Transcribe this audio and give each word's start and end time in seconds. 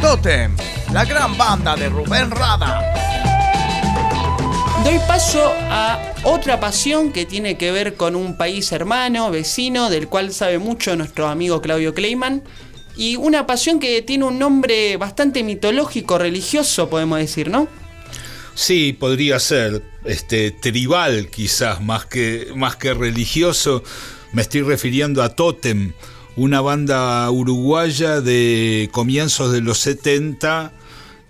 Totem, 0.00 0.56
la 0.94 1.04
gran 1.04 1.36
banda 1.36 1.76
de 1.76 1.90
Rubén 1.90 2.30
Rada. 2.30 2.80
Doy 4.82 4.98
paso 5.06 5.52
a 5.68 6.14
otra 6.24 6.58
pasión 6.58 7.12
que 7.12 7.26
tiene 7.26 7.58
que 7.58 7.70
ver 7.70 7.96
con 7.96 8.16
un 8.16 8.38
país 8.38 8.72
hermano, 8.72 9.30
vecino, 9.30 9.90
del 9.90 10.08
cual 10.08 10.32
sabe 10.32 10.58
mucho 10.58 10.96
nuestro 10.96 11.28
amigo 11.28 11.60
Claudio 11.60 11.92
Kleiman. 11.92 12.42
Y 12.96 13.16
una 13.16 13.46
pasión 13.46 13.78
que 13.78 14.00
tiene 14.00 14.24
un 14.24 14.38
nombre 14.38 14.96
bastante 14.96 15.42
mitológico, 15.42 16.16
religioso, 16.16 16.88
podemos 16.88 17.18
decir, 17.18 17.50
¿no? 17.50 17.68
Sí, 18.54 18.94
podría 18.94 19.38
ser 19.38 19.82
este 20.04 20.50
tribal 20.50 21.28
quizás 21.28 21.82
más 21.82 22.06
que 22.06 22.48
más 22.56 22.76
que 22.76 22.94
religioso. 22.94 23.82
Me 24.32 24.40
estoy 24.40 24.62
refiriendo 24.62 25.22
a 25.22 25.34
Totem, 25.34 25.92
una 26.36 26.60
banda 26.60 27.30
uruguaya 27.30 28.20
de 28.20 28.88
comienzos 28.92 29.52
de 29.52 29.60
los 29.60 29.78
70 29.78 30.72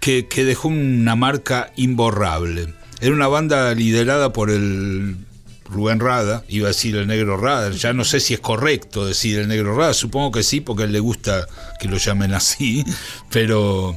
que, 0.01 0.27
que 0.27 0.45
dejó 0.45 0.69
una 0.69 1.17
marca 1.17 1.73
imborrable. 1.77 2.75
Era 3.01 3.15
una 3.15 3.29
banda 3.29 3.75
liderada 3.75 4.33
por 4.33 4.51
el 4.51 5.17
Rubén 5.71 6.01
Rada, 6.01 6.45
iba 6.49 6.67
a 6.67 6.69
decir 6.69 6.97
el 6.97 7.07
negro 7.07 7.37
Rada, 7.37 7.71
ya 7.71 7.93
no 7.93 8.05
sé 8.05 8.19
si 8.21 8.35
es 8.35 8.41
correcto 8.41 9.07
decir 9.07 9.39
el 9.39 9.49
negro 9.49 9.77
Rada, 9.77 9.95
supongo 9.95 10.33
que 10.33 10.43
sí, 10.43 10.61
porque 10.61 10.83
a 10.83 10.87
él 10.87 10.93
le 10.93 11.01
gusta 11.01 11.47
que 11.79 11.89
lo 11.89 11.97
llamen 11.97 12.35
así, 12.35 12.85
pero 13.31 13.97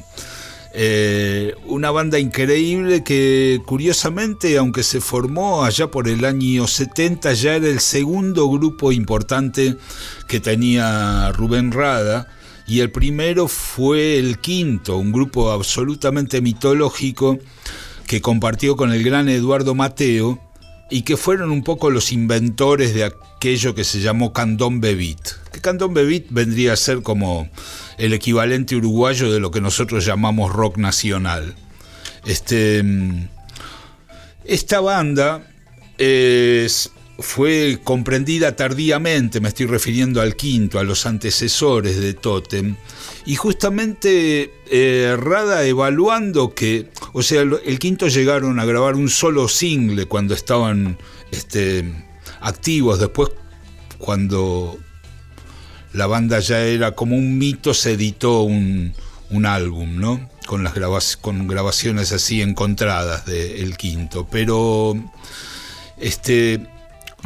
eh, 0.75 1.53
una 1.65 1.91
banda 1.91 2.17
increíble 2.17 3.03
que 3.03 3.61
curiosamente, 3.65 4.57
aunque 4.57 4.81
se 4.81 5.01
formó 5.01 5.63
allá 5.63 5.91
por 5.91 6.07
el 6.07 6.25
año 6.25 6.67
70, 6.67 7.33
ya 7.33 7.55
era 7.55 7.67
el 7.67 7.79
segundo 7.79 8.49
grupo 8.49 8.91
importante 8.91 9.77
que 10.27 10.39
tenía 10.39 11.31
Rubén 11.31 11.71
Rada. 11.71 12.27
Y 12.65 12.79
el 12.79 12.91
primero 12.91 13.47
fue 13.47 14.17
el 14.17 14.39
quinto, 14.39 14.97
un 14.97 15.11
grupo 15.11 15.51
absolutamente 15.51 16.41
mitológico 16.41 17.37
que 18.07 18.21
compartió 18.21 18.75
con 18.75 18.91
el 18.91 19.03
gran 19.03 19.29
Eduardo 19.29 19.75
Mateo 19.75 20.39
y 20.89 21.03
que 21.03 21.17
fueron 21.17 21.51
un 21.51 21.63
poco 21.63 21.89
los 21.89 22.11
inventores 22.11 22.93
de 22.93 23.03
aquello 23.03 23.75
que 23.75 23.83
se 23.83 23.99
llamó 23.99 24.33
candombe 24.33 24.95
beat. 24.95 25.51
Que 25.51 25.61
candombe 25.61 26.03
beat 26.03 26.25
vendría 26.29 26.73
a 26.73 26.77
ser 26.77 27.01
como 27.03 27.49
el 27.97 28.13
equivalente 28.13 28.75
uruguayo 28.75 29.31
de 29.31 29.39
lo 29.39 29.51
que 29.51 29.61
nosotros 29.61 30.05
llamamos 30.05 30.51
rock 30.51 30.77
nacional. 30.77 31.55
Este, 32.25 32.83
esta 34.45 34.79
banda 34.79 35.47
fue 37.19 37.79
comprendida 37.83 38.55
tardíamente, 38.55 39.39
me 39.39 39.47
estoy 39.47 39.67
refiriendo 39.67 40.21
al 40.21 40.35
quinto, 40.35 40.79
a 40.79 40.83
los 40.83 41.05
antecesores 41.05 41.99
de 41.99 42.13
Totem, 42.13 42.75
y 43.25 43.35
justamente 43.35 44.51
eh, 44.69 45.15
Rada 45.17 45.65
evaluando 45.65 46.53
que, 46.53 46.89
o 47.13 47.21
sea, 47.21 47.41
el, 47.41 47.79
quinto 47.79 48.07
llegaron 48.07 48.59
a 48.59 48.65
grabar 48.65 48.95
un 48.95 49.09
solo 49.09 49.47
single 49.47 50.05
cuando 50.07 50.33
estaban 50.33 50.97
este, 51.31 51.85
activos, 52.41 52.99
después 52.99 53.29
cuando 53.97 54.77
la 55.93 56.07
banda 56.07 56.39
ya 56.39 56.59
era 56.59 56.91
como 56.91 57.15
un 57.15 57.37
mito, 57.37 57.73
se 57.73 57.93
editó 57.93 58.41
un, 58.41 58.93
álbum, 59.45 59.97
¿no? 59.97 60.29
Con, 60.45 60.63
las 60.63 61.17
con 61.17 61.47
grabaciones 61.47 62.11
así 62.11 62.41
encontradas 62.41 63.25
del 63.25 63.77
quinto, 63.77 64.27
pero 64.29 64.95
este, 65.97 66.67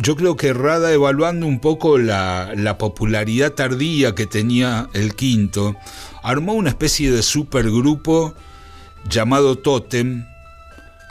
yo 0.01 0.15
creo 0.15 0.35
que 0.35 0.53
Rada, 0.53 0.93
evaluando 0.93 1.47
un 1.47 1.59
poco 1.59 1.97
la, 1.97 2.75
popularidad 2.77 3.53
tardía 3.53 4.13
que 4.13 4.27
tenía 4.27 4.89
el 4.93 5.15
quinto, 5.15 5.75
armó 6.21 6.53
una 6.53 6.69
especie 6.69 7.11
de 7.11 7.23
supergrupo 7.23 8.35
llamado 9.09 9.57
Totem, 9.57 10.25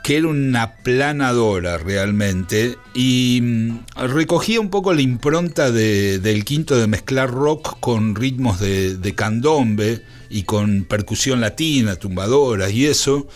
que 0.06 0.18
era 0.18 0.28
una 0.28 0.76
planadora 0.76 1.78
realmente, 1.78 2.78
y 2.94 3.40
mm, 3.42 3.78
recogía 4.06 4.60
un 4.60 4.70
poco 4.70 4.94
la 4.94 5.00
impronta 5.00 5.72
del 5.72 6.44
quinto 6.44 6.76
de 6.76 6.86
mezclar 6.86 7.28
rock 7.28 7.80
con 7.80 8.14
ritmos 8.14 8.60
de, 8.60 8.96
de 8.98 9.14
candombe 9.16 10.04
y 10.30 10.44
con 10.44 10.84
percusión 10.84 11.40
latina, 11.40 11.96
tumbadoras 11.96 12.70
y 12.70 12.86
eso. 12.86 13.26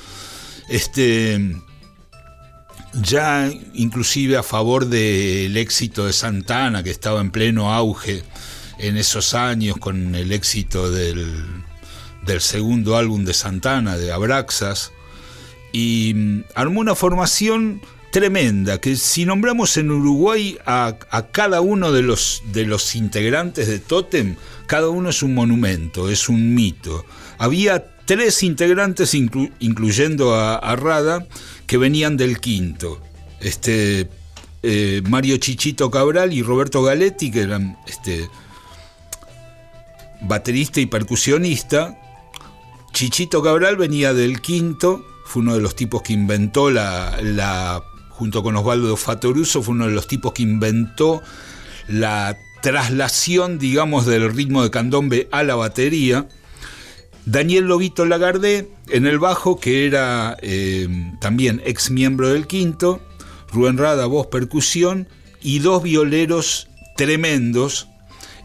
Este, 0.69 1.56
ya 3.03 3.50
inclusive 3.75 4.36
a 4.36 4.44
favor 4.44 4.86
del 4.86 5.56
éxito 5.56 6.06
de 6.06 6.12
Santana, 6.12 6.84
que 6.84 6.91
estaba 6.91 7.20
en 7.20 7.32
pleno 7.32 7.75
auge 7.75 8.22
en 8.78 8.97
esos 8.97 9.34
años 9.34 9.76
con 9.78 10.14
el 10.14 10.30
éxito 10.30 10.88
del, 10.88 11.26
segundo 12.38 12.97
álbum 12.97 13.25
de 13.25 13.34
Santana, 13.34 13.97
de 13.97 14.12
Abraxas, 14.12 14.92
y 15.72 16.12
mm, 16.14 16.44
armó 16.54 16.81
una 16.81 16.94
formación 16.94 17.81
tremenda, 18.10 18.81
que 18.81 18.97
si 18.97 19.25
nombramos 19.25 19.76
en 19.76 19.91
Uruguay 19.91 20.58
a, 20.66 20.97
cada 21.32 21.60
uno 21.60 21.92
de 21.92 22.03
los, 22.03 22.42
de 22.53 22.66
los 22.66 22.97
integrantes 22.97 23.69
de 23.69 23.78
Totem, 23.78 24.36
cada 24.66 24.88
uno 24.88 25.10
es 25.10 25.22
un 25.22 25.34
monumento, 25.34 26.10
es 26.10 26.28
un 26.28 26.54
mito. 26.54 27.04
Había 27.38 27.86
tres 28.06 28.42
integrantes, 28.42 29.14
incluyendo 29.14 30.34
a 30.34 30.76
Rada, 30.76 31.26
que 31.66 31.78
venían 31.78 32.16
del 32.16 32.41
quinto. 32.41 33.00
Este, 33.41 34.09
eh, 34.62 35.03
Mario 35.09 35.38
Chichito 35.38 35.91
Cabral 35.91 36.32
y 36.32 36.42
Roberto 36.42 36.82
Galetti, 36.82 37.30
que 37.30 37.41
eran 37.41 37.78
este, 37.86 38.28
baterista 40.20 40.80
y 40.80 40.86
percusionista. 40.86 41.98
Chichito 42.92 43.42
Cabral 43.42 43.76
venía 43.76 44.12
del 44.12 44.42
quinto, 44.42 45.04
fue 45.30 45.42
uno 45.42 45.54
de 45.54 45.60
los 45.60 45.76
tipos 45.76 46.02
que 46.02 46.12
inventó 46.12 46.70
la, 46.72 47.84
junto 48.08 48.42
con 48.42 48.56
Osvaldo 48.56 48.96
Fatoruso, 48.96 49.62
fue 49.62 49.74
uno 49.74 49.86
de 49.86 49.92
los 49.92 50.08
tipos 50.08 50.32
que 50.32 50.42
inventó 50.42 51.22
la 51.86 52.36
traslación, 52.62 53.60
digamos, 53.60 54.06
del 54.06 54.34
ritmo 54.34 54.64
de 54.64 54.72
candombe 54.72 55.28
a 55.30 55.44
la 55.44 55.54
batería. 55.54 56.26
Daniel 57.26 57.66
Lobito 57.66 58.06
Lagardé 58.06 58.72
en 58.88 59.06
el 59.06 59.20
bajo, 59.20 59.60
que 59.60 59.86
era 59.86 60.36
eh, 60.42 60.88
también 61.20 61.62
ex 61.64 61.92
miembro 61.92 62.30
del 62.30 62.48
quinto, 62.48 63.00
Rubén 63.52 63.78
Rada, 63.78 64.06
voz, 64.06 64.26
percusión, 64.26 65.06
y 65.41 65.60
dos 65.60 65.84
violeros 65.84 66.66
tremendos, 66.97 67.86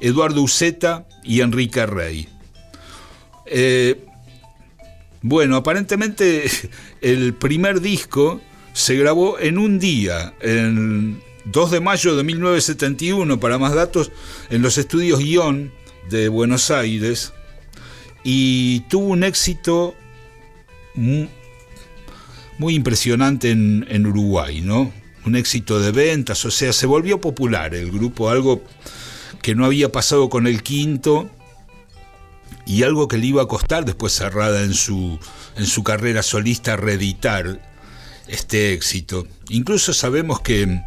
Eduardo 0.02 0.44
Uceta 0.44 1.08
y 1.24 1.42
Enrique 1.42 1.84
Rey. 1.88 2.30
Eh, 3.48 4.06
bueno, 5.28 5.56
aparentemente 5.56 6.46
el 7.02 7.34
primer 7.34 7.82
disco 7.82 8.42
se 8.74 8.96
grabó 8.96 9.40
en 9.40 9.58
un 9.58 9.80
día, 9.80 10.36
en 10.40 11.20
2 11.46 11.72
de 11.72 11.80
mayo 11.80 12.16
de 12.16 12.24
1971, 12.24 13.40
para 13.40 13.58
más 13.58 13.74
datos, 13.74 14.12
en 14.52 14.62
los 14.62 14.78
estudios 14.78 15.18
Guión 15.18 15.72
de 16.12 16.30
Buenos 16.30 16.70
Aires, 16.70 17.34
y 18.24 18.82
tuvo 18.82 19.08
un 19.08 19.24
éxito 19.24 19.96
muy, 20.94 21.28
impresionante 22.76 23.50
en, 23.50 24.06
Uruguay, 24.06 24.62
¿no? 24.62 24.94
Un 25.26 25.36
éxito 25.36 25.80
de 25.80 25.92
ventas, 25.92 26.46
o 26.46 26.52
sea, 26.52 26.72
se 26.72 26.86
volvió 26.86 27.20
popular 27.20 27.74
el 27.74 27.90
grupo, 27.92 28.30
algo 28.30 28.62
que 29.42 29.56
no 29.56 29.66
había 29.66 29.92
pasado 29.92 30.30
con 30.30 30.46
el 30.46 30.62
quinto 30.62 31.32
y 32.66 32.84
algo 32.84 33.08
que 33.08 33.18
le 33.18 33.28
iba 33.28 33.44
a 33.44 33.48
costar 33.48 33.86
después 33.86 34.14
cerrada 34.14 34.64
en 34.64 34.74
su, 34.74 35.20
en 35.56 35.66
su 35.66 35.84
carrera 35.84 36.24
solista 36.24 36.76
reeditar 36.76 37.62
este 38.28 38.74
éxito. 38.74 39.28
Incluso 39.50 39.94
sabemos 39.94 40.40
que 40.42 40.82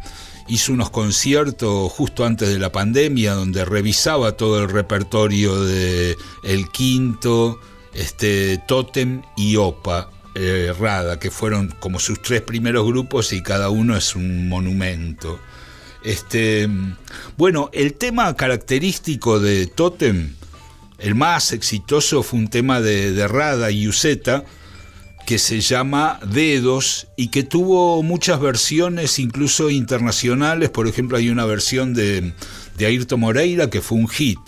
hizo 0.47 0.73
unos 0.73 0.89
conciertos 0.89 1.91
justo 1.91 2.25
antes 2.25 2.49
de 2.49 2.59
la 2.59 2.71
pandemia 2.71 3.33
donde 3.33 3.63
revisaba 3.65 4.33
todo 4.33 4.61
el 4.61 4.69
repertorio 4.69 5.63
de 5.63 6.17
El 6.43 6.69
Quinto, 6.69 7.59
este, 7.93 8.57
Totem 8.67 9.21
y 9.37 9.55
Opa. 9.55 10.11
Eh, 10.35 10.73
Rada, 10.79 11.19
que 11.19 11.31
fueron 11.31 11.73
como 11.79 11.99
sus 11.99 12.21
tres 12.21 12.41
primeros 12.41 12.85
grupos 12.85 13.33
y 13.33 13.41
cada 13.41 13.69
uno 13.69 13.97
es 13.97 14.15
un 14.15 14.47
monumento. 14.47 15.39
Este, 16.03 16.69
bueno, 17.35 17.69
el 17.73 17.95
tema 17.95 18.33
característico 18.35 19.39
de 19.39 19.67
Totem, 19.67 20.35
el 20.99 21.15
más 21.15 21.53
exitoso 21.53 22.23
fue 22.23 22.39
un 22.39 22.47
tema 22.49 22.81
de, 22.81 23.11
de 23.11 23.27
Rada 23.27 23.71
y 23.71 23.87
Uceta, 23.87 24.43
que 25.25 25.37
se 25.37 25.61
llama 25.61 26.19
Dedos 26.25 27.07
y 27.15 27.27
que 27.27 27.43
tuvo 27.43 28.01
muchas 28.01 28.39
versiones, 28.39 29.19
incluso 29.19 29.69
internacionales. 29.69 30.69
Por 30.71 30.87
ejemplo, 30.87 31.17
hay 31.17 31.29
una 31.29 31.45
versión 31.45 31.93
de, 31.93 32.33
de 32.77 32.85
Ayrton 32.87 33.19
Moreira 33.19 33.69
que 33.69 33.81
fue 33.81 33.99
un 33.99 34.07
hit. 34.07 34.39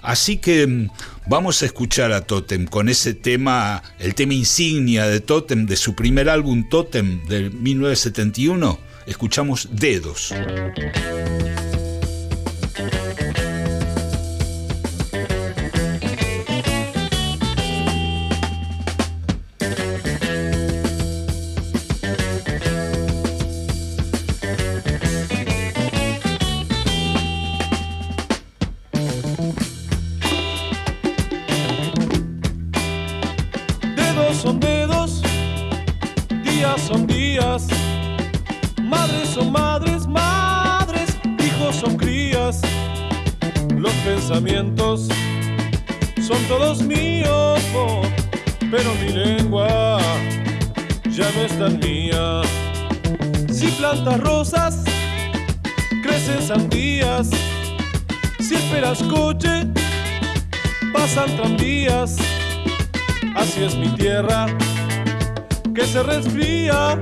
Así 0.00 0.38
que 0.38 0.66
mm, 0.66 0.88
vamos 1.26 1.62
a 1.62 1.66
escuchar 1.66 2.12
a 2.12 2.22
Totem 2.22 2.66
con 2.66 2.88
ese 2.88 3.14
tema, 3.14 3.82
el 3.98 4.14
tema 4.14 4.34
insignia 4.34 5.06
de 5.06 5.20
Totem, 5.20 5.66
de 5.66 5.76
su 5.76 5.94
primer 5.94 6.28
álbum 6.28 6.68
Totem 6.70 7.22
de 7.26 7.50
1971. 7.50 8.78
Escuchamos 9.06 9.68
Dedos. 9.72 10.32
Son 34.44 34.60
dedos, 34.60 35.22
días 36.42 36.78
son 36.82 37.06
días, 37.06 37.66
madres 38.82 39.30
son 39.30 39.50
madres, 39.50 40.06
madres, 40.06 41.16
hijos 41.42 41.76
son 41.76 41.96
crías, 41.96 42.60
los 43.74 43.92
pensamientos 44.04 45.08
son 46.20 46.36
todos 46.46 46.82
míos, 46.82 47.58
oh, 47.74 48.02
pero 48.70 48.94
mi 48.96 49.14
lengua 49.14 49.98
ya 51.10 51.30
no 51.32 51.40
es 51.40 51.58
tan 51.58 51.78
mía. 51.78 52.42
Si 53.50 53.68
plantas 53.78 54.20
rosas, 54.20 54.84
crecen 56.02 56.42
sandías, 56.42 57.30
si 58.40 58.56
esperas 58.56 59.02
coche, 59.04 59.68
pasan 60.92 61.34
tranvías. 61.34 62.33
Así 63.44 63.62
es 63.62 63.76
mi 63.76 63.88
tierra, 63.90 64.46
que 65.74 65.84
se 65.86 66.02
resfría 66.02 66.98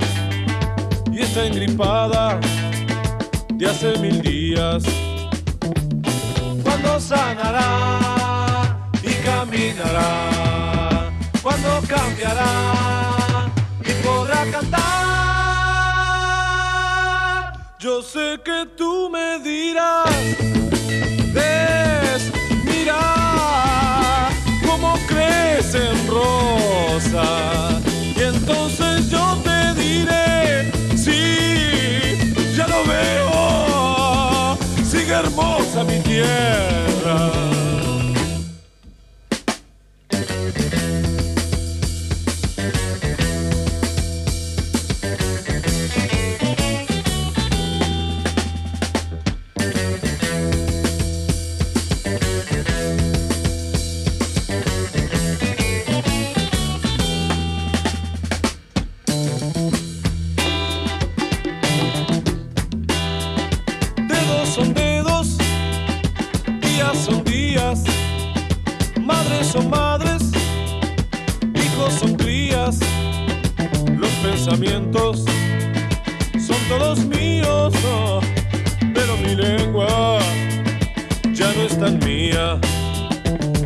y 1.12 1.20
está 1.20 1.46
engripada 1.46 2.40
de 3.54 3.70
hace 3.70 3.96
mil 4.00 4.20
días. 4.20 4.82
Cuando 6.64 6.98
sanará 6.98 8.90
y 9.04 9.12
caminará, 9.24 11.12
cuando 11.42 11.80
cambiará 11.86 12.52
y 13.80 13.92
podrá 14.04 14.44
cantar. 14.50 14.82
Yo 17.78 18.02
sé 18.02 18.40
que 18.44 18.66
tú 18.76 19.08
me 19.08 19.38
dirás, 19.38 20.10
ves, 21.32 21.71
crecen 25.72 26.06
rosas. 26.06 27.82
Y 28.16 28.22
entonces 28.22 29.10
yo 29.10 29.38
te 29.42 29.51
son 66.96 67.24
días, 67.24 67.82
madres 69.00 69.46
son 69.48 69.70
madres, 69.70 70.22
hijos 71.54 71.92
son 71.94 72.14
crías, 72.14 72.78
los 73.96 74.10
pensamientos 74.22 75.24
son 76.46 76.56
todos 76.68 76.98
míos, 77.04 77.72
oh, 77.86 78.20
pero 78.94 79.16
mi 79.18 79.34
lengua 79.34 80.18
ya 81.32 81.52
no 81.54 81.62
es 81.62 81.78
tan 81.78 81.98
mía. 82.00 82.60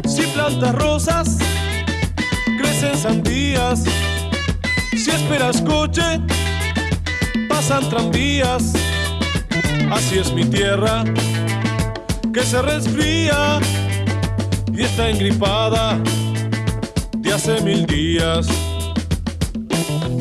Si 0.07 0.23
plantas 0.23 0.75
rosas, 0.75 1.39
crecen 2.59 2.97
sandías, 2.97 3.85
si 4.93 5.11
esperas 5.11 5.61
coche, 5.63 6.21
pasan 7.49 7.89
tranvías. 7.89 8.73
Así 9.91 10.19
es 10.19 10.33
mi 10.33 10.45
tierra, 10.45 11.05
que 12.37 12.43
se 12.43 12.61
resfría 12.61 13.59
y 14.71 14.83
está 14.83 15.09
engripada 15.09 15.99
de 17.17 17.33
hace 17.33 17.63
mil 17.63 17.87
días. 17.87 18.47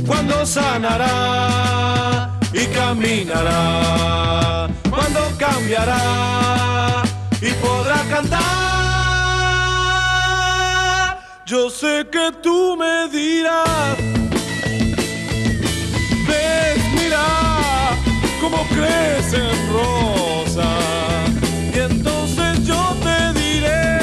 Cuando 0.08 0.46
sanará 0.46 2.40
y 2.54 2.68
caminará, 2.68 4.70
cuando 4.90 5.20
cambiará 5.38 7.04
y 7.42 7.52
podrá 7.56 8.02
cantar. 8.10 8.40
Yo 11.46 11.70
sé 11.70 12.08
que 12.10 12.32
tú 12.42 12.78
me 12.78 13.10
dirás, 13.10 13.98
ves, 16.26 16.78
mira 16.94 17.26
cómo 18.40 18.66
crecen 18.70 19.52
rosas. 19.74 21.15
Entonces 21.90 22.64
yo 22.66 22.96
te 23.04 23.40
diré, 23.40 24.00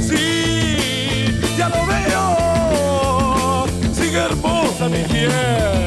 sí, 0.00 1.26
ya 1.58 1.68
lo 1.68 1.84
veo, 1.86 3.66
sigue 3.92 4.18
hermosa 4.18 4.88
mi 4.88 5.02
tierra. 5.02 5.83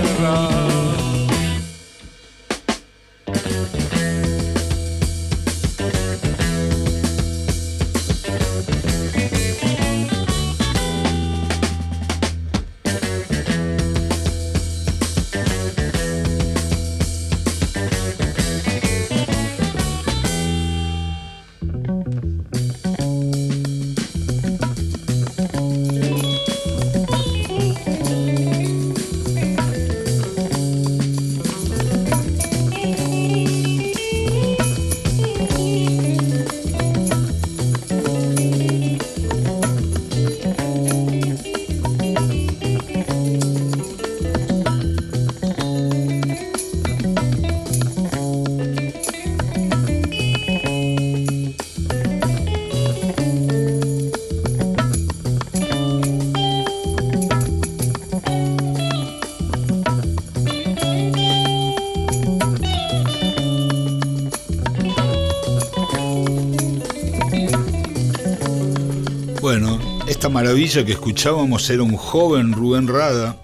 Bueno, 69.50 69.80
esta 70.08 70.28
maravilla 70.28 70.84
que 70.84 70.92
escuchábamos 70.92 71.70
era 71.70 71.82
un 71.82 71.96
joven 71.96 72.52
Rubén 72.52 72.86
Rada 72.86 73.42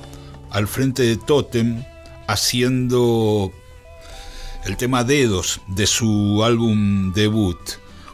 al 0.52 0.68
frente 0.68 1.04
de 1.04 1.16
Totem 1.16 1.86
haciendo 2.28 3.54
el 4.66 4.76
tema 4.76 5.06
Dedos 5.06 5.62
de 5.70 5.88
su 5.88 6.44
álbum 6.44 7.14
debut. 7.14 7.58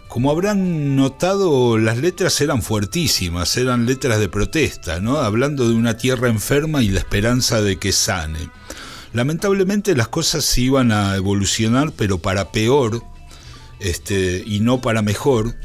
Como 0.08 0.30
habrán 0.30 0.96
notado, 0.96 1.80
las 1.80 1.98
letras 1.98 2.40
eran 2.42 2.62
fuertísimas, 2.62 3.58
eran 3.58 3.88
letras 3.88 4.20
de 4.20 4.30
protesta, 4.30 5.00
¿no? 5.00 5.18
Hablando 5.18 5.68
de 5.68 5.74
una 5.74 5.98
tierra 5.98 6.30
enferma 6.30 6.84
y 6.84 6.90
la 6.90 7.00
esperanza 7.00 7.60
de 7.64 7.78
que 7.78 7.92
sane. 7.92 8.52
Lamentablemente 9.14 9.96
las 9.96 10.10
cosas 10.10 10.56
iban 10.60 10.92
a 10.92 11.16
evolucionar, 11.16 11.92
pero 11.98 12.20
para 12.20 12.52
peor, 12.52 13.02
este, 13.80 14.44
y 14.46 14.60
no 14.60 14.80
para 14.80 15.02
mejor. 15.02 15.56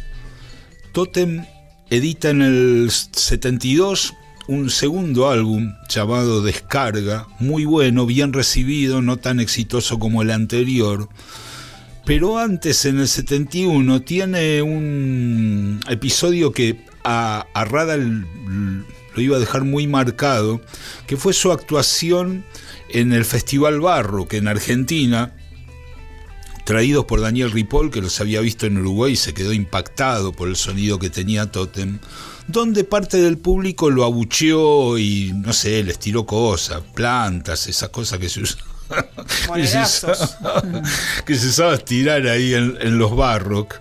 Totem 0.92 1.44
edita 1.94 2.30
en 2.30 2.42
el 2.42 2.90
72 2.90 4.14
un 4.46 4.68
segundo 4.68 5.30
álbum 5.30 5.74
llamado 5.88 6.42
Descarga, 6.42 7.26
muy 7.38 7.64
bueno, 7.64 8.04
bien 8.04 8.32
recibido, 8.32 9.00
no 9.00 9.16
tan 9.16 9.40
exitoso 9.40 9.98
como 9.98 10.22
el 10.22 10.30
anterior. 10.30 11.08
Pero 12.04 12.38
antes, 12.38 12.84
en 12.84 12.98
el 12.98 13.08
71, 13.08 14.02
tiene 14.02 14.60
un 14.60 15.80
episodio 15.88 16.52
que 16.52 16.84
a, 17.02 17.46
a 17.54 17.64
Rada 17.64 17.96
lo 17.96 19.20
iba 19.22 19.36
a 19.36 19.40
dejar 19.40 19.64
muy 19.64 19.86
marcado, 19.86 20.60
que 21.06 21.16
fue 21.16 21.32
su 21.32 21.52
actuación 21.52 22.44
en 22.90 23.12
el 23.12 23.24
Festival 23.24 23.80
Barro, 23.80 24.28
que 24.28 24.36
en 24.36 24.48
Argentina 24.48 25.32
traídos 26.64 27.04
por 27.04 27.20
Daniel 27.20 27.50
Ripoll, 27.50 27.90
que 27.90 28.00
los 28.00 28.20
había 28.20 28.40
visto 28.40 28.66
en 28.66 28.78
Uruguay 28.78 29.12
y 29.12 29.16
se 29.16 29.34
quedó 29.34 29.52
impactado 29.52 30.32
por 30.32 30.48
el 30.48 30.56
sonido 30.56 30.98
que 30.98 31.10
tenía 31.10 31.50
Totem, 31.50 31.98
donde 32.46 32.84
parte 32.84 33.18
del 33.18 33.38
público 33.38 33.90
lo 33.90 34.04
abucheó 34.04 34.98
y, 34.98 35.32
no 35.34 35.52
sé, 35.52 35.82
les 35.82 35.98
tiró 35.98 36.26
cosas, 36.26 36.82
plantas, 36.94 37.66
esas 37.66 37.90
cosas 37.90 38.18
que 38.18 38.28
se 38.28 38.40
usan. 38.40 38.64
que, 39.54 39.66
se 39.66 39.80
usaba, 39.80 40.14
que 41.26 41.34
se 41.34 41.48
usaba 41.48 41.78
tirar 41.78 42.26
ahí 42.26 42.54
en, 42.54 42.76
en 42.80 42.98
los 42.98 43.14
barrock. 43.14 43.80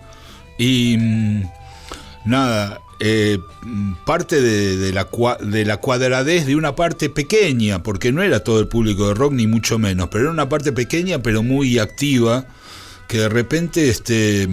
Y 0.57 0.97
mm, 0.97 1.43
nada, 2.25 2.81
eh, 2.99 3.37
parte 4.05 4.41
de, 4.41 4.77
de, 4.77 4.93
la, 4.93 5.09
de 5.41 5.65
la 5.65 5.77
cuadradez 5.77 6.45
de 6.45 6.55
una 6.55 6.75
parte 6.75 7.09
pequeña, 7.09 7.83
porque 7.83 8.11
no 8.11 8.21
era 8.21 8.41
todo 8.41 8.59
el 8.59 8.67
público 8.67 9.07
de 9.07 9.13
rock, 9.13 9.33
ni 9.33 9.47
mucho 9.47 9.79
menos, 9.79 10.09
pero 10.09 10.25
era 10.25 10.31
una 10.31 10.47
parte 10.47 10.71
pequeña, 10.71 11.19
pero 11.19 11.43
muy 11.43 11.79
activa, 11.79 12.45
que 13.07 13.19
de 13.19 13.29
repente 13.29 13.89
este, 13.89 14.47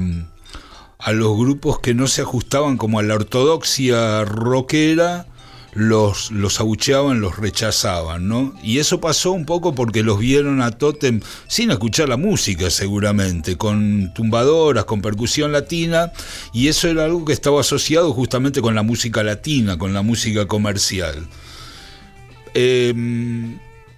a 0.98 1.12
los 1.12 1.36
grupos 1.36 1.80
que 1.80 1.94
no 1.94 2.06
se 2.06 2.22
ajustaban 2.22 2.76
como 2.76 2.98
a 2.98 3.02
la 3.02 3.14
ortodoxia 3.14 4.24
rockera, 4.24 5.26
los, 5.72 6.30
los 6.30 6.60
abucheaban, 6.60 7.20
los 7.20 7.38
rechazaban, 7.38 8.28
¿no? 8.28 8.54
Y 8.62 8.78
eso 8.78 9.00
pasó 9.00 9.32
un 9.32 9.46
poco 9.46 9.74
porque 9.74 10.02
los 10.02 10.18
vieron 10.18 10.60
a 10.60 10.72
Totem 10.72 11.20
sin 11.46 11.70
escuchar 11.70 12.08
la 12.08 12.16
música, 12.16 12.70
seguramente, 12.70 13.56
con 13.56 14.12
tumbadoras, 14.12 14.84
con 14.84 15.00
percusión 15.00 15.52
latina, 15.52 16.12
y 16.52 16.68
eso 16.68 16.88
era 16.88 17.04
algo 17.04 17.24
que 17.24 17.32
estaba 17.32 17.60
asociado 17.60 18.12
justamente 18.12 18.60
con 18.60 18.74
la 18.74 18.82
música 18.82 19.22
latina, 19.22 19.78
con 19.78 19.94
la 19.94 20.02
música 20.02 20.46
comercial. 20.46 21.26
Eh, 22.54 22.92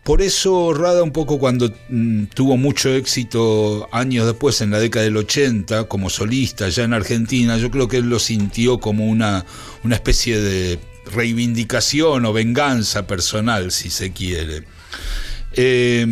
por 0.04 0.20
eso 0.20 0.74
Rada 0.74 1.02
un 1.02 1.12
poco 1.12 1.38
cuando 1.38 1.72
mm, 1.88 2.24
tuvo 2.34 2.56
mucho 2.56 2.90
éxito 2.90 3.88
años 3.92 4.26
después, 4.26 4.60
en 4.60 4.70
la 4.70 4.78
década 4.78 5.04
del 5.04 5.16
80, 5.16 5.84
como 5.84 6.10
solista 6.10 6.68
ya 6.68 6.84
en 6.84 6.92
Argentina, 6.92 7.56
yo 7.56 7.70
creo 7.70 7.88
que 7.88 7.98
él 7.98 8.08
lo 8.08 8.18
sintió 8.18 8.78
como 8.78 9.06
una, 9.06 9.44
una 9.84 9.94
especie 9.94 10.40
de 10.40 10.78
reivindicación 11.12 12.24
o 12.24 12.32
venganza 12.32 13.06
personal, 13.06 13.70
si 13.70 13.90
se 13.90 14.12
quiere. 14.12 14.64
Eh, 15.52 16.06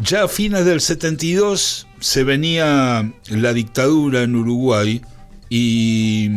ya 0.00 0.24
a 0.24 0.28
fines 0.28 0.64
del 0.64 0.80
72 0.80 1.86
se 2.00 2.24
venía 2.24 3.12
la 3.28 3.52
dictadura 3.52 4.22
en 4.22 4.36
Uruguay 4.36 5.00
y 5.48 6.28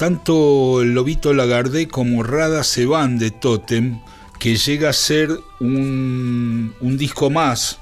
tanto 0.00 0.80
el 0.80 0.94
Lobito 0.94 1.34
Lagardé 1.34 1.86
como 1.86 2.22
Rada 2.22 2.64
se 2.64 2.86
van 2.86 3.18
de 3.18 3.30
Totem, 3.30 4.00
que 4.38 4.56
llega 4.56 4.88
a 4.88 4.94
ser 4.94 5.28
un, 5.60 6.74
un 6.80 6.96
disco 6.96 7.28
más 7.28 7.78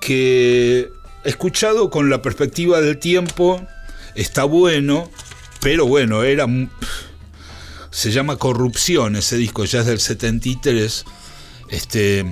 que 0.00 0.88
escuchado 1.22 1.90
con 1.90 2.08
la 2.08 2.22
perspectiva 2.22 2.80
del 2.80 2.96
tiempo 2.96 3.60
está 4.14 4.44
bueno, 4.44 5.10
pero 5.60 5.86
bueno, 5.86 6.22
era. 6.22 6.46
Se 7.90 8.10
llama 8.10 8.38
Corrupción, 8.38 9.16
ese 9.16 9.36
disco 9.36 9.66
ya 9.66 9.80
es 9.80 9.86
del 9.86 10.00
73. 10.00 11.04
Este. 11.68 12.24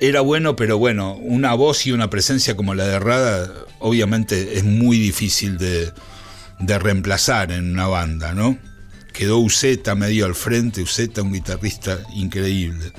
Era 0.00 0.22
bueno, 0.22 0.56
pero 0.56 0.78
bueno, 0.78 1.16
una 1.16 1.52
voz 1.52 1.86
y 1.86 1.92
una 1.92 2.08
presencia 2.08 2.56
como 2.56 2.74
la 2.74 2.86
de 2.86 2.98
Rada, 2.98 3.52
obviamente 3.78 4.56
es 4.56 4.64
muy 4.64 4.98
difícil 4.98 5.58
de, 5.58 5.92
de 6.60 6.78
reemplazar 6.78 7.52
en 7.52 7.72
una 7.72 7.86
banda, 7.86 8.34
¿no? 8.34 8.58
Quedó 9.12 9.38
Uceta 9.38 9.94
medio 9.94 10.26
al 10.26 10.34
frente, 10.34 10.82
Uceta, 10.82 11.22
un 11.22 11.32
guitarrista 11.32 11.98
increíble. 12.14 12.92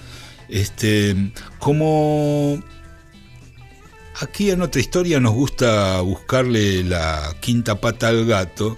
Este, 0.49 1.15
como 1.59 2.61
aquí 4.19 4.51
en 4.51 4.61
otra 4.61 4.81
historia 4.81 5.19
nos 5.19 5.33
gusta 5.33 6.01
buscarle 6.01 6.83
la 6.83 7.35
quinta 7.39 7.79
pata 7.79 8.09
al 8.09 8.25
gato. 8.25 8.77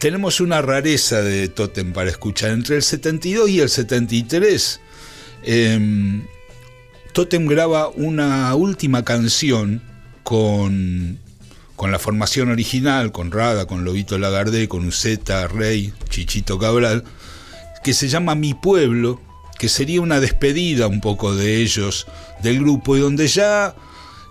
Tenemos 0.00 0.40
una 0.40 0.62
rareza 0.62 1.22
de 1.22 1.48
Totem 1.48 1.92
para 1.92 2.10
escuchar. 2.10 2.50
Entre 2.50 2.76
el 2.76 2.82
72 2.82 3.48
y 3.50 3.60
el 3.60 3.68
73, 3.68 4.80
eh, 5.44 6.22
Totem 7.12 7.46
graba 7.46 7.88
una 7.88 8.54
última 8.54 9.04
canción 9.04 9.82
con, 10.22 11.18
con 11.78 11.92
la 11.92 12.00
formación 12.00 12.50
original, 12.50 13.12
con 13.12 13.30
Rada, 13.30 13.66
con 13.66 13.84
Lobito 13.84 14.18
Lagardé, 14.18 14.66
con 14.66 14.84
Uceta, 14.84 15.46
Rey, 15.46 15.92
Chichito 16.10 16.58
Cabral, 16.58 17.04
que 17.84 17.94
se 17.94 18.08
llama 18.08 18.34
Mi 18.34 18.52
Pueblo, 18.52 19.20
que 19.60 19.68
sería 19.68 20.00
una 20.00 20.18
despedida 20.18 20.88
un 20.88 21.00
poco 21.00 21.36
de 21.36 21.62
ellos, 21.62 22.08
del 22.42 22.58
grupo, 22.58 22.96
y 22.96 23.00
donde 23.00 23.28
ya 23.28 23.76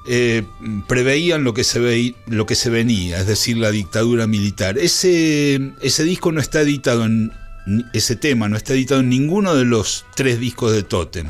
eh, 0.09 0.43
preveían 0.89 1.45
lo 1.45 1.53
que, 1.53 1.63
se 1.63 1.79
ve, 1.79 2.15
lo 2.27 2.45
que 2.45 2.55
se 2.55 2.69
venía, 2.69 3.17
es 3.21 3.27
decir, 3.27 3.55
la 3.55 3.71
dictadura 3.71 4.27
militar. 4.27 4.77
Ese, 4.77 5.71
ese 5.81 6.03
disco 6.03 6.33
no 6.33 6.41
está 6.41 6.59
editado 6.59 7.05
en. 7.05 7.31
Ese 7.93 8.17
tema 8.17 8.49
no 8.49 8.57
está 8.57 8.73
editado 8.73 8.99
en 8.99 9.09
ninguno 9.09 9.55
de 9.55 9.63
los 9.63 10.05
tres 10.15 10.39
discos 10.39 10.73
de 10.73 10.83
Totem. 10.83 11.27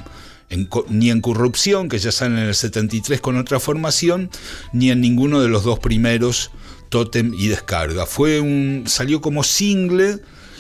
Ni 0.90 1.10
en 1.10 1.22
Corrupción, 1.22 1.90
que 1.90 2.00
ya 2.00 2.12
sale 2.12 2.42
en 2.42 2.48
el 2.48 2.56
73 2.56 3.20
con 3.20 3.38
otra 3.38 3.60
formación, 3.60 4.30
ni 4.72 4.92
en 4.92 5.02
ninguno 5.02 5.42
de 5.42 5.50
los 5.50 5.64
dos 5.64 5.80
primeros, 5.80 6.52
Totem 6.90 7.34
y 7.34 7.48
Descarga. 7.48 8.06
Fue 8.06 8.40
un, 8.40 8.84
salió 8.88 9.22
como 9.22 9.44
single 9.44 10.20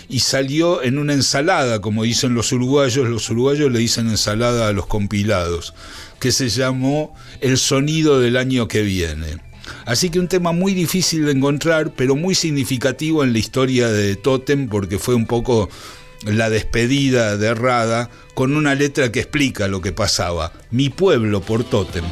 y 0.09 0.19
salió 0.19 0.83
en 0.83 0.97
una 0.97 1.13
ensalada, 1.13 1.81
como 1.81 2.03
dicen 2.03 2.33
los 2.33 2.51
uruguayos. 2.51 3.07
Los 3.07 3.29
uruguayos 3.29 3.71
le 3.71 3.79
dicen 3.79 4.09
ensalada 4.09 4.67
a 4.67 4.73
los 4.73 4.87
compilados 4.87 5.73
que 6.19 6.31
se 6.31 6.49
llamó 6.49 7.13
El 7.41 7.57
sonido 7.57 8.19
del 8.19 8.37
año 8.37 8.67
que 8.67 8.81
viene. 8.81 9.37
Así 9.85 10.09
que 10.09 10.19
un 10.19 10.27
tema 10.27 10.51
muy 10.51 10.73
difícil 10.73 11.25
de 11.25 11.31
encontrar, 11.31 11.93
pero 11.95 12.15
muy 12.15 12.35
significativo 12.35 13.23
en 13.23 13.33
la 13.33 13.39
historia 13.39 13.89
de 13.89 14.15
Totem, 14.15 14.69
porque 14.69 14.97
fue 14.97 15.15
un 15.15 15.25
poco 15.25 15.69
la 16.25 16.49
despedida 16.49 17.37
de 17.37 17.53
Rada 17.53 18.09
con 18.33 18.55
una 18.55 18.75
letra 18.75 19.11
que 19.11 19.19
explica 19.19 19.67
lo 19.67 19.81
que 19.81 19.91
pasaba. 19.91 20.53
Mi 20.71 20.89
pueblo 20.89 21.41
por 21.41 21.63
Totem. 21.63 22.05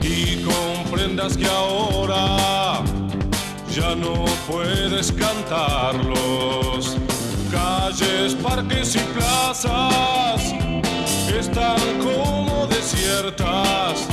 Y 0.00 0.42
comprendas 0.42 1.36
que 1.36 1.46
ahora 1.46 2.82
ya 3.70 3.94
no 3.94 4.24
puedes 4.50 5.12
cantarlos. 5.12 6.96
Calles, 7.50 8.34
parques 8.36 8.96
y 8.96 9.00
plazas 9.00 10.54
están 11.38 11.78
como 12.02 12.66
desiertas 12.68 14.06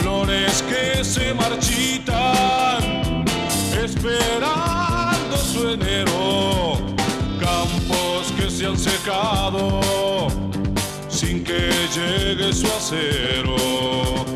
flores 0.00 0.62
que 0.62 1.04
se 1.04 1.32
marchitan, 1.32 3.24
esperando 3.80 5.36
su 5.36 5.68
enero, 5.68 6.78
campos 7.38 8.32
que 8.36 8.50
se 8.50 8.66
han 8.66 8.76
secado, 8.76 9.80
que 11.46 11.70
llegue 11.94 12.52
su 12.52 12.66
acero. 12.66 14.35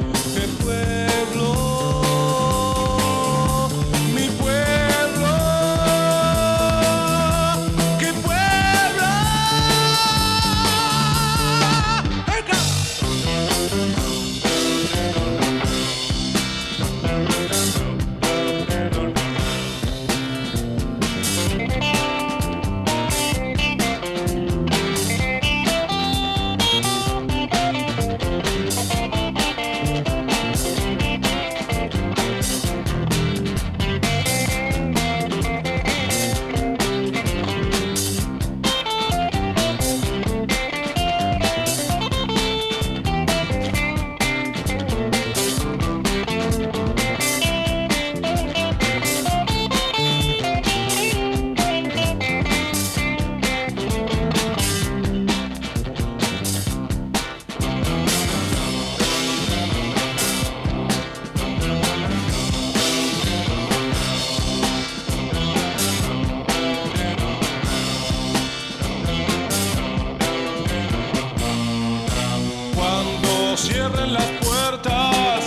Cierren 73.60 74.14
las 74.14 74.30
puertas 74.42 75.44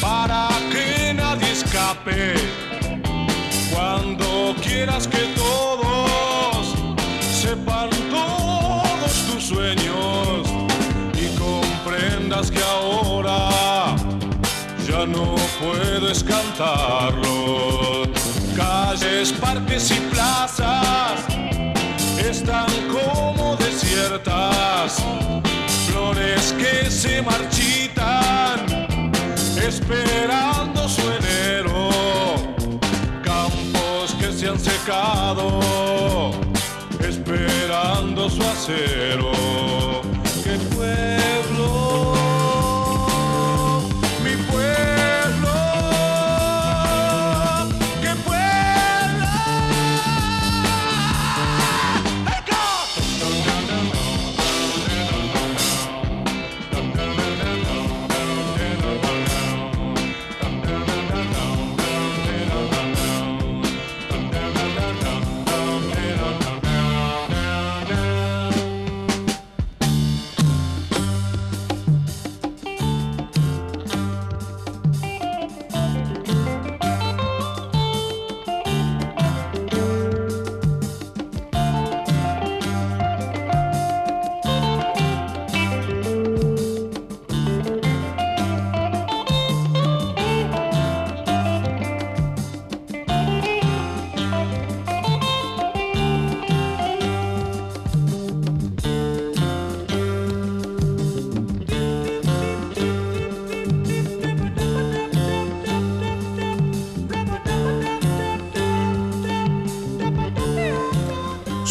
para 0.00 0.48
que 0.72 1.12
nadie 1.12 1.50
escape. 1.50 2.34
Cuando 3.72 4.54
quieras 4.62 5.08
que 5.08 5.22
todos 5.34 6.74
sepan 7.20 7.90
todos 8.10 9.12
tus 9.28 9.44
sueños 9.44 10.46
y 11.14 11.26
comprendas 11.36 12.50
que 12.50 12.62
ahora 12.62 13.96
ya 14.86 15.04
no 15.06 15.34
puedes 15.60 16.22
cantarlos. 16.22 18.08
Calles, 18.56 19.32
parques 19.32 19.90
y 19.90 20.00
plazas 20.12 21.20
están 22.18 22.70
como 22.92 23.56
desiertas, 23.56 25.02
flores 26.12 26.54
que 26.58 26.90
se 26.90 27.22
marchitan, 27.22 28.66
esperando 29.56 30.88
su 30.88 31.02
enero, 31.02 31.88
campos 33.22 34.14
que 34.18 34.32
se 34.32 34.48
han 34.48 34.58
secado, 34.58 35.60
esperando 37.00 38.28
su 38.28 38.42
acero. 38.42 39.59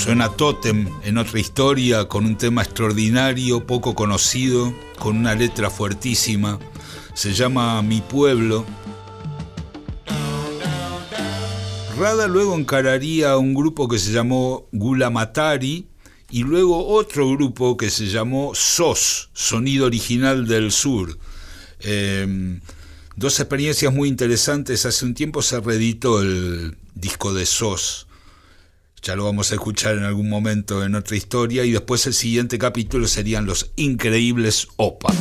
Suena 0.09 0.27
Totem 0.29 0.87
en 1.03 1.19
otra 1.19 1.39
historia 1.39 2.07
con 2.07 2.25
un 2.25 2.35
tema 2.35 2.63
extraordinario, 2.63 3.67
poco 3.67 3.93
conocido, 3.93 4.73
con 4.97 5.15
una 5.15 5.35
letra 5.35 5.69
fuertísima. 5.69 6.57
Se 7.13 7.31
llama 7.31 7.79
Mi 7.83 8.01
Pueblo. 8.01 8.65
Rada 11.95 12.27
luego 12.27 12.55
encararía 12.55 13.37
un 13.37 13.53
grupo 13.53 13.87
que 13.87 13.99
se 13.99 14.11
llamó 14.11 14.67
Gula 14.71 15.11
Matari 15.11 15.85
y 16.31 16.41
luego 16.41 16.87
otro 16.87 17.29
grupo 17.29 17.77
que 17.77 17.91
se 17.91 18.07
llamó 18.07 18.55
SOS, 18.55 19.29
Sonido 19.33 19.85
Original 19.85 20.47
del 20.47 20.71
Sur. 20.71 21.19
Eh, 21.81 22.59
dos 23.15 23.39
experiencias 23.39 23.93
muy 23.93 24.09
interesantes. 24.09 24.87
Hace 24.87 25.05
un 25.05 25.13
tiempo 25.13 25.43
se 25.43 25.59
reeditó 25.59 26.19
el 26.23 26.75
disco 26.95 27.31
de 27.31 27.45
SOS. 27.45 28.08
Ya 29.01 29.15
lo 29.15 29.25
vamos 29.25 29.51
a 29.51 29.55
escuchar 29.55 29.97
en 29.97 30.03
algún 30.03 30.29
momento 30.29 30.83
en 30.83 30.95
otra 30.95 31.15
historia. 31.15 31.63
Y 31.63 31.71
después 31.71 32.05
el 32.07 32.13
siguiente 32.13 32.57
capítulo 32.57 33.07
serían 33.07 33.45
los 33.45 33.71
increíbles 33.75 34.67
OPA. 34.77 35.13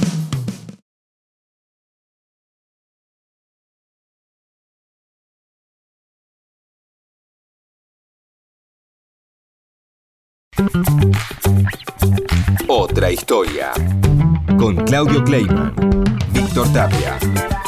Otra 12.67 13.13
historia. 13.13 13.73
Con 14.59 14.77
Claudio 14.85 15.23
Kleiman, 15.23 15.73
Víctor 16.33 16.73
Tapia, 16.73 17.19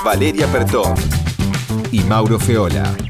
Valeria 0.04 0.50
Pertón 0.50 0.94
y 1.92 2.00
Mauro 2.00 2.38
Feola. 2.38 3.09